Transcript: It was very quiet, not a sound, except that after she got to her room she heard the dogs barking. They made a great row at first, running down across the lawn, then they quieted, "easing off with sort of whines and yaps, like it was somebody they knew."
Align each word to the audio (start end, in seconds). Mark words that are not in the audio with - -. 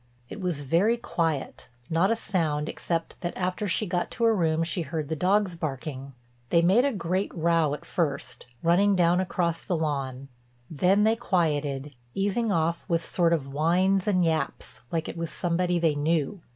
It 0.29 0.41
was 0.41 0.61
very 0.61 0.97
quiet, 0.97 1.67
not 1.87 2.09
a 2.09 2.15
sound, 2.15 2.67
except 2.67 3.21
that 3.21 3.37
after 3.37 3.67
she 3.67 3.85
got 3.85 4.09
to 4.17 4.23
her 4.23 4.35
room 4.35 4.63
she 4.63 4.81
heard 4.81 5.09
the 5.09 5.15
dogs 5.15 5.55
barking. 5.55 6.13
They 6.49 6.63
made 6.63 6.85
a 6.85 6.91
great 6.91 7.31
row 7.35 7.75
at 7.75 7.85
first, 7.85 8.47
running 8.63 8.95
down 8.95 9.19
across 9.19 9.61
the 9.61 9.77
lawn, 9.77 10.27
then 10.71 11.03
they 11.03 11.15
quieted, 11.15 11.93
"easing 12.15 12.51
off 12.51 12.89
with 12.89 13.05
sort 13.05 13.31
of 13.31 13.53
whines 13.53 14.07
and 14.07 14.25
yaps, 14.25 14.81
like 14.91 15.07
it 15.07 15.17
was 15.17 15.29
somebody 15.29 15.77
they 15.77 15.93
knew." 15.93 16.41